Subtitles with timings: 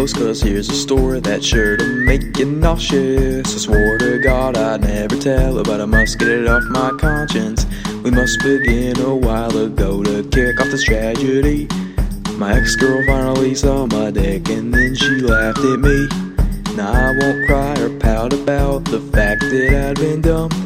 [0.00, 3.54] close, cause here's a story that's sure to make you nauseous.
[3.54, 6.90] I swore to God I'd never tell it, but I must get it off my
[6.98, 7.66] conscience.
[8.02, 11.68] We must begin a while ago to kick off this tragedy.
[12.38, 16.08] My ex girl finally saw my dick and then she laughed at me.
[16.76, 20.56] Now I won't cry or pout about the fact that I'd been dumped.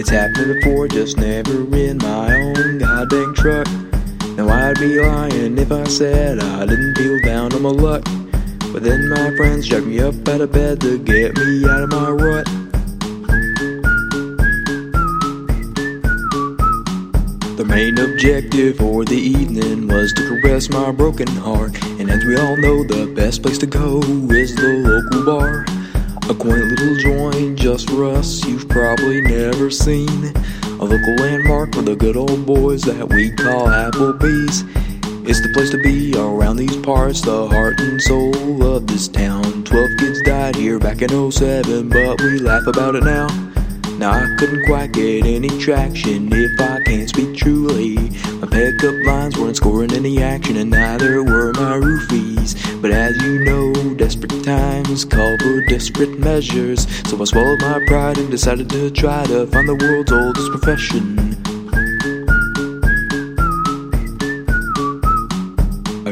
[0.00, 3.68] It's happened before, just never in my own goddamn truck.
[4.36, 8.04] Now I'd be lying if I said I didn't feel down on my luck.
[8.74, 11.90] But then my friends dragged me up out of bed to get me out of
[11.92, 12.44] my rut.
[17.56, 21.80] The main objective for the evening was to caress my broken heart.
[22.00, 24.00] And as we all know, the best place to go
[24.32, 25.64] is the local bar.
[26.28, 30.34] A quaint little joint just for us you've probably never seen.
[30.64, 34.64] A local landmark for the good old boys that we call Applebee's.
[35.26, 39.64] It's the place to be around these parts, the heart and soul of this town.
[39.64, 43.28] Twelve kids died here back in 07, but we laugh about it now.
[43.96, 48.10] Now I couldn't quite get any traction if I can't speak truly.
[48.34, 52.82] My pickup lines weren't scoring any action, and neither were my roofies.
[52.82, 56.86] But as you know, desperate times call for desperate measures.
[57.08, 61.43] So I swallowed my pride and decided to try to find the world's oldest profession.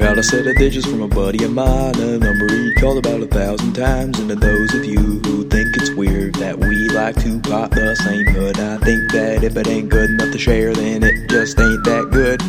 [0.02, 3.20] Got a set of digits from a buddy of mine, a number he called about
[3.20, 4.18] a thousand times.
[4.18, 7.94] And to those of you who think it's weird that we like to pop the
[7.94, 11.58] same hood, I think that if it ain't good enough to share, then it just
[11.60, 12.42] ain't that good.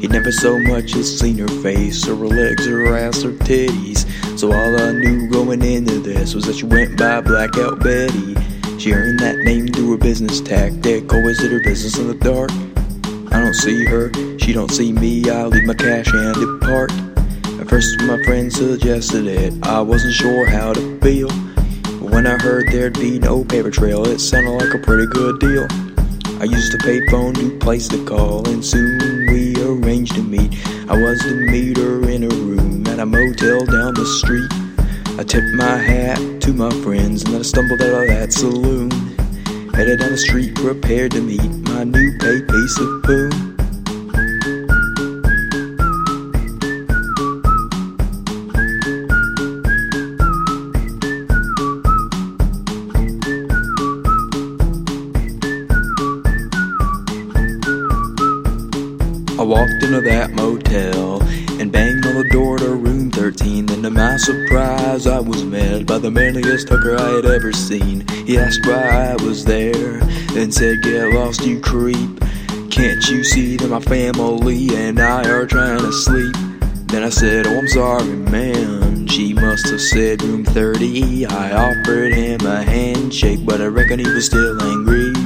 [0.00, 3.32] He'd never so much as seen her face, or her legs, or her ass, or
[3.32, 4.04] titties.
[4.36, 8.34] So all I knew going into this was that she went by Blackout Betty.
[8.78, 12.50] She earned that name through her business tactic, always did her business in the dark.
[13.32, 16.92] I don't see her, she don't see me, I leave my cash and depart.
[17.60, 21.28] At first my friend suggested it, I wasn't sure how to feel.
[21.28, 25.38] But when I heard there'd be no paper trail, it sounded like a pretty good
[25.38, 25.66] deal.
[26.40, 30.54] I used a payphone to place the call, and soon we arranged to meet.
[30.88, 34.50] I was to meet her in a room at a motel down the street.
[35.18, 38.90] I tipped my hat to my friends, and then I stumbled out of that saloon.
[39.80, 43.56] Headed down the street, prepared to meet my new paid piece of boom.
[59.38, 61.20] I walked into that motel
[62.22, 63.70] the door to room 13.
[63.70, 68.06] and to my surprise, I was met by the manliest hooker I had ever seen.
[68.26, 70.00] He asked why I was there,
[70.34, 72.20] then said, Get lost, you creep.
[72.70, 76.34] Can't you see that my family and I are trying to sleep?
[76.88, 79.06] Then I said, Oh, I'm sorry, ma'am.
[79.06, 81.24] She must have said room 30.
[81.24, 85.19] I offered him a handshake, but I reckon he was still angry.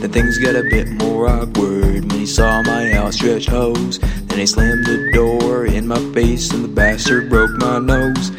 [0.00, 3.98] Then things got a bit more awkward when he saw my outstretched hose.
[3.98, 8.30] Then he slammed the door in my face, and the bastard broke my nose.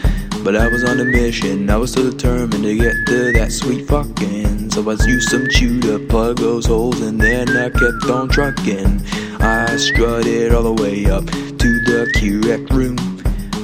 [0.44, 3.88] But I was on a mission, I was so determined to get to that sweet
[3.88, 4.72] fucking.
[4.72, 9.02] So I used some chew to plug those holes, and then I kept on trucking.
[9.40, 12.98] I strutted all the way up to the QX room.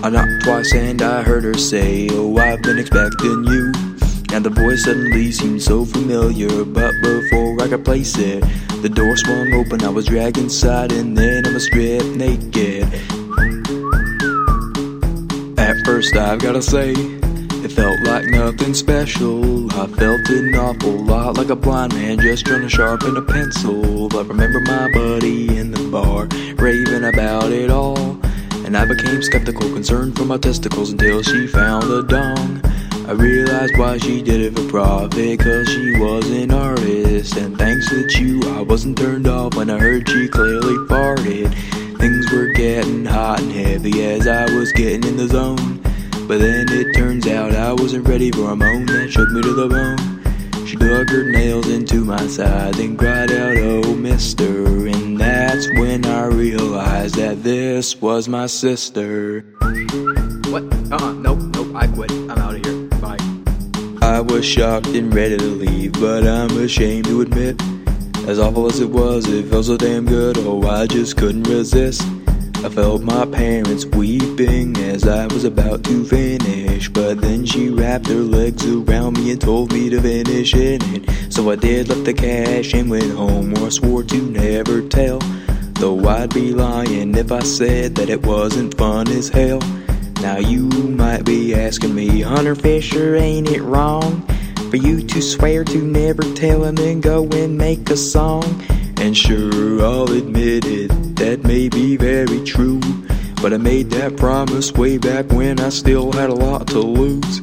[0.03, 3.73] I knocked twice and I heard her say, Oh, I've been expecting you.
[4.31, 7.36] And the voice suddenly seemed so familiar, but before
[7.67, 8.39] I could place it,
[8.81, 12.85] the door swung open, I was dragged inside, and then I was stripped naked.
[15.59, 19.69] At first, I've gotta say, it felt like nothing special.
[19.73, 24.07] I felt an awful lot like a blind man just trying to sharpen a pencil.
[24.07, 27.97] But remember my buddy in the bar raving about it all.
[28.63, 32.61] And I became skeptical, concerned for my testicles until she found a dong.
[33.07, 37.37] I realized why she did it for profit, cause she was an artist.
[37.37, 41.53] And thanks to you, I wasn't turned off when I heard she clearly farted.
[41.99, 45.79] Things were getting hot and heavy as I was getting in the zone.
[46.27, 49.53] But then it turns out I wasn't ready for a moan that shook me to
[49.53, 50.65] the bone.
[50.67, 54.85] She dug her nails into my side, then cried out, Oh, mister.
[54.85, 59.45] And that's when I realized that this was my sister.
[60.49, 60.63] What?
[60.93, 62.09] Uh-uh, nope, nope, I quit.
[62.09, 62.87] I'm out of here.
[63.01, 63.17] Bye.
[64.01, 67.61] I was shocked and ready to leave, but I'm ashamed to admit.
[68.29, 72.01] As awful as it was, it felt so damn good, oh, I just couldn't resist.
[72.63, 78.07] I felt my parents weeping as I was about to finish, but then she wrapped
[78.07, 81.33] her legs around me and told me to finish in it.
[81.33, 85.19] So I did, left the cash and went home, or I swore to never tell.
[85.73, 89.59] Though I'd be lying if I said that it wasn't fun as hell.
[90.21, 94.21] Now you might be asking me, Hunter Fisher, ain't it wrong
[94.69, 98.43] for you to swear to never tell and then go and make a song?
[98.97, 102.81] And sure, I'll admit it, that may be very true.
[103.41, 107.39] But I made that promise way back when I still had a lot to lose.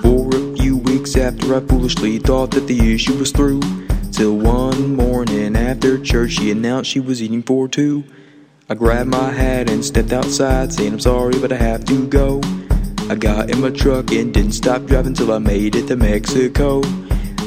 [0.00, 3.60] For a few weeks after I foolishly thought that the issue was through.
[4.12, 8.04] Till one morning after church, she announced she was eating for two.
[8.68, 12.40] I grabbed my hat and stepped outside, saying I'm sorry, but I have to go.
[13.08, 16.82] I got in my truck and didn't stop driving till I made it to Mexico.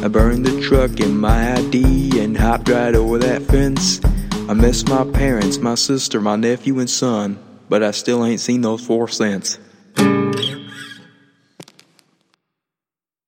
[0.02, 4.00] I burned the truck and my ID and hopped right over that fence.
[4.48, 7.38] I missed my parents, my sister, my nephew, and son,
[7.68, 9.60] but I still ain't seen those four cents.